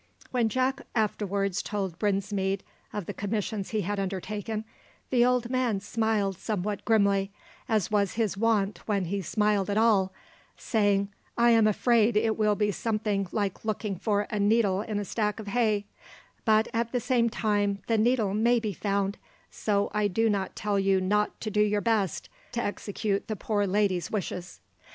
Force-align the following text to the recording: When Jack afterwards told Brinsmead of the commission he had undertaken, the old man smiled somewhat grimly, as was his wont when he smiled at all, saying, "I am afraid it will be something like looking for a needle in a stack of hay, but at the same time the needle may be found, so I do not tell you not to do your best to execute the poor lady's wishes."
When 0.31 0.49
Jack 0.49 0.81
afterwards 0.95 1.61
told 1.61 1.99
Brinsmead 1.99 2.63
of 2.91 3.05
the 3.05 3.13
commission 3.13 3.63
he 3.63 3.81
had 3.81 3.99
undertaken, 3.99 4.65
the 5.11 5.23
old 5.23 5.51
man 5.51 5.79
smiled 5.79 6.39
somewhat 6.39 6.83
grimly, 6.85 7.29
as 7.69 7.91
was 7.91 8.13
his 8.15 8.35
wont 8.35 8.79
when 8.87 9.05
he 9.05 9.21
smiled 9.21 9.69
at 9.69 9.77
all, 9.77 10.11
saying, 10.57 11.09
"I 11.37 11.51
am 11.51 11.67
afraid 11.67 12.17
it 12.17 12.35
will 12.35 12.55
be 12.55 12.71
something 12.71 13.27
like 13.31 13.63
looking 13.63 13.95
for 13.95 14.21
a 14.31 14.39
needle 14.39 14.81
in 14.81 14.97
a 14.97 15.05
stack 15.05 15.39
of 15.39 15.49
hay, 15.49 15.85
but 16.45 16.67
at 16.73 16.91
the 16.93 16.99
same 16.99 17.29
time 17.29 17.83
the 17.85 17.99
needle 17.99 18.33
may 18.33 18.59
be 18.59 18.73
found, 18.73 19.19
so 19.51 19.91
I 19.93 20.07
do 20.07 20.31
not 20.31 20.55
tell 20.55 20.79
you 20.79 20.99
not 20.99 21.39
to 21.41 21.51
do 21.51 21.61
your 21.61 21.79
best 21.81 22.27
to 22.53 22.63
execute 22.63 23.27
the 23.27 23.35
poor 23.35 23.67
lady's 23.67 24.09
wishes." 24.09 24.61